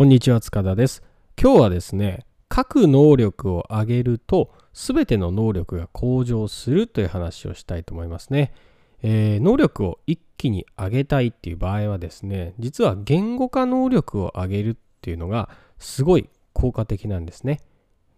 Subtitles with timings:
[0.00, 1.02] こんにちは塚田です。
[1.38, 8.54] 今日はですね書く能力を上げると全ての能力が向上するという話をしたいと思いますね、
[9.02, 17.60] えー、能力を一気に上げたいっていう場合はですね実は言語化能力を上げるっていうのがすごい効果的なんですね。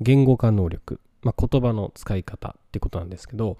[0.00, 3.56] 言語化能力、まあ、言葉の使い方ってことなんですけど、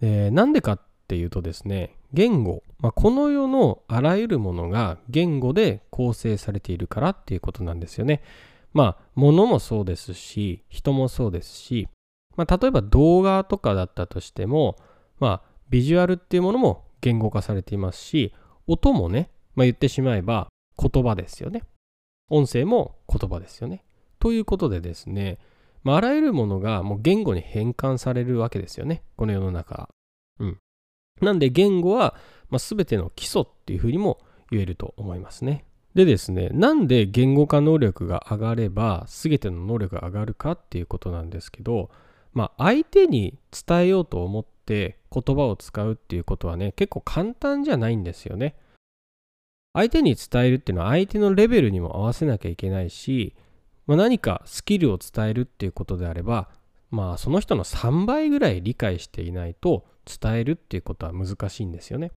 [0.00, 8.22] えー、なんでかっっていうとですね言語、まあ、この世のあらゆるものが言語で構成されているからっていうことなんですよね。
[8.74, 11.88] まあ物もそうですし人もそうですし、
[12.36, 14.76] まあ、例えば動画とかだったとしても、
[15.18, 18.34] まあ、ビジュアルっていうものも言語化されていますし
[18.66, 21.62] 音もね、まあ、言ってしまえば言葉ですよね。
[22.28, 23.82] 音声も言葉ですよね。
[24.18, 25.38] ということでですね、
[25.82, 29.02] まあ、あらゆるものがもう言語に変換されるわけですよね。
[29.16, 29.88] この世の中。
[30.38, 30.58] うん。
[31.20, 32.14] なんで言語は、
[32.50, 34.18] まあ、全ての基礎っていうふうにも
[34.50, 35.64] 言えると思いますね。
[35.94, 41.90] でですね、なんで言語化能力が上がれば全ての能力が上がるかっていうことなんですけど、
[42.32, 48.54] まあ、相手に伝えようと思って言葉を使うっていうことはね、結構簡単じゃないんですよね。
[49.72, 53.34] 相手に伝えるっていうのは相手のレベルにも合わせなきゃいけないし、
[53.86, 56.48] まあ、何かスキルを伝えるっていうことであれば、
[56.90, 62.12] まあその人の3倍ぐらい理解していないと伝えるっていうことは難しいんですよね。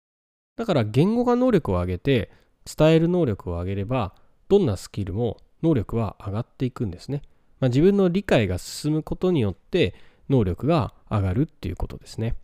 [0.58, 2.32] だから言語化能力を上げて
[2.66, 4.14] 伝える能力を上げれば
[4.48, 7.22] どんなスキルも能力は上がっていくんですね。
[7.60, 9.94] まあ、自分の理解が進むことによって
[10.30, 12.36] 能力が上がるっていうことですね。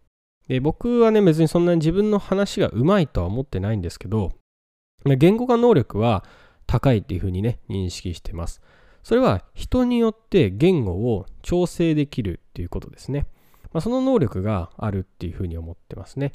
[0.48, 4.32] で僕はね別にそんなに自分の話がうまいとは思ってないんですけど
[5.06, 6.24] 言語化能力は
[6.66, 8.62] 高いっていうふうにね認識してます。
[9.08, 13.26] それは人によって言語を調整できるっていうことですね。
[13.72, 16.34] まあ、その能力があるっていうふうに思ってますね。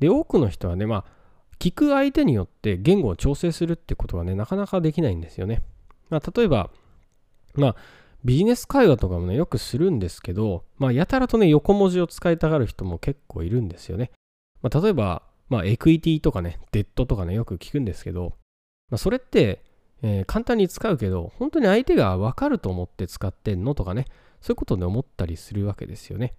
[0.00, 1.04] で、多くの人はね、まあ、
[1.58, 5.62] 聞く相手によって言語を調整するってことがね、なかなかできないんですよね。
[6.10, 6.68] まあ、例えば、
[7.54, 7.76] まあ、
[8.22, 14.10] ビジネス会話とかもね、よくするんですけど、まあ、やたらとね、横文字を使いたがる人も結構いるんですよね。
[14.60, 18.34] まあ、例えば、まあ、エクイティとかね、デッドとかね、よく聞くんですけど、
[18.90, 19.62] まあ、それって、
[20.02, 24.06] えー、簡単に使うけど、本当に相手がわかると思って使ってんのとかね、
[24.40, 26.34] そういうことで思ったりするわけですよね。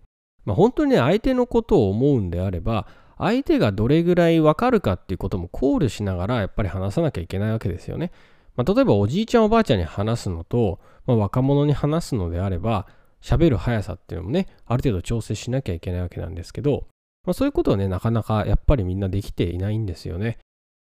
[0.46, 8.12] まあ、本当にね、相手のことを思うんであれば、相手がどれぐらいわかるかっていうことも考慮しながらやっぱり話さなきゃいけないわけですよね。
[8.56, 12.88] まあ、例えばおじいちゃんおばあちゃんに話すのと、まあ、若者に話すのであれば、
[13.22, 16.88] 喋る速さっていうのもね、ある程度調整しなきゃいけないわけなんですけど、
[17.26, 20.40] まあ、そういうことはね、なかなかやっぱりみんなできていないんですよね。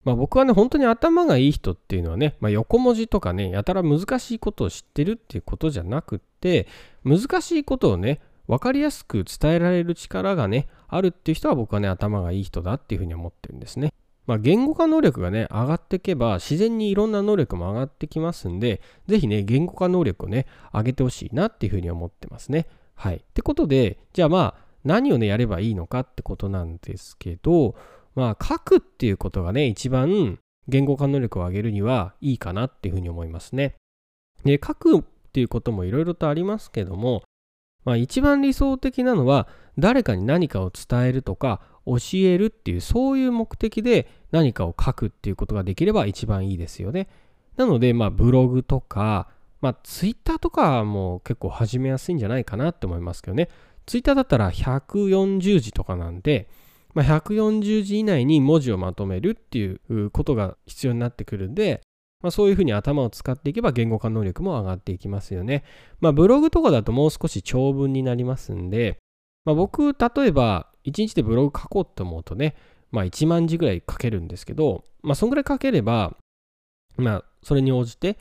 [0.06, 6.68] まあ、僕はね、本当に頭がいい人っていうのはね、まあ、横文字とかね、やたら難しいことを知ってるっていうことじゃなくって、
[7.04, 13.92] 難しいことをね、分かりやすく伝えられる力がね、あるっていう人は僕はね、頭がいい人だっていうふうに思ってるんですね。
[14.28, 22.68] まあ、言語化能力がね、上がっていけば、自然にいろんな能力も上がってきますんで、ぜひね、言語化能力をね、上げてほしいなっていうふうに思ってますね。
[22.94, 23.16] はい。
[23.16, 27.74] ってことで、じゃあまあ、何をね、やればいいのかってことなんですけど、
[28.16, 33.76] まあ、書くっていうことがね、一番言語化能力を上げるにはいいかなっていうふうに思いますね。
[34.44, 37.22] で、書くっていうこともいろいろとありますけども、
[37.84, 39.46] まあ、一番理想的なのは
[39.78, 47.08] 誰かに何かを伝えるとか教えるっていうそういう目的で何かを書くっていうことができれば一番いいですよね。
[47.56, 49.28] なのでまあブログとか
[49.60, 53.48] まあツイッターとかも結構始めやすいんじゃないかなって思いますけどね。
[53.86, 56.48] ツイッターだったら140字とかなんで、
[56.96, 61.82] まあ、140字以内に文字をまとめるっていうことが必要になってくるんで、
[62.22, 65.62] まあ、そういうふうに頭を使っていけば言語化能力も上がっていきますよね。
[66.00, 68.96] まあ、ブログとかだともう少し長文になりますんで、
[69.44, 72.56] まあ、僕、例えば1日でブログ書こうと思うとね、
[72.90, 76.16] まあ、1万字ぐらい書けるんですけど、まあ、そんぐらい書ければ、
[76.96, 78.16] まあ、それに応じて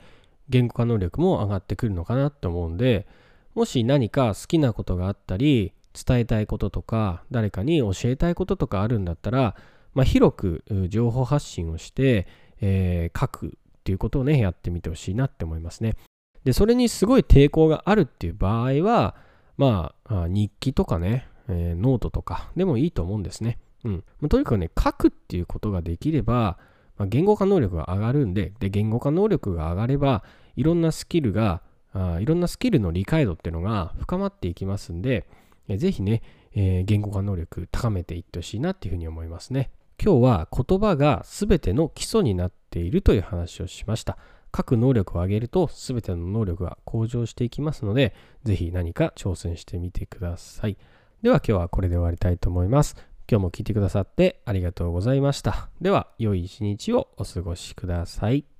[0.50, 3.06] 言語化能力も上がってくるのかなと思うんで、
[3.54, 9.56] もし何か好きなことがあったり、伝えたいこととか、誰かに教えたいこととかあるんだったら、
[9.94, 12.26] まあ、広く情報発信をして、
[12.60, 13.50] えー、書くっ
[13.84, 15.96] ていうことをね、やってみてほしいなって思いますね。
[16.44, 19.16] で、それにすごい抵抗があるっていう場合は、
[19.56, 23.58] まあ、日記とかね、えー、ノートとかでもいいと思うんですね。
[23.84, 24.04] うん。
[24.28, 26.58] とにかくね、書くっていうことができれば、
[26.98, 30.24] まあ、言語化能力が上がるんで、で、言語化能力が上がれば、
[30.56, 31.62] いろんなスキルが、
[31.92, 35.26] あいろんなスキルの理解度っていうのが深まっていきますんで、
[35.68, 36.22] ぜひね、
[36.54, 39.70] えー、言語化能力高めていってほしいなっていうふうに思いますね。
[40.02, 44.16] 今日は言葉が全ての基礎になっているという話をしました。
[44.56, 48.14] 書く能力を上げると全ての能力が向上していきますので、
[48.44, 50.78] ぜひ何か挑戦してみてください。
[51.22, 52.96] では今日はこれで終わりたいと思います。
[53.28, 55.68] 今日も聞いてくださってありがとうございました。
[55.80, 58.46] では良い一日をお過ごしください。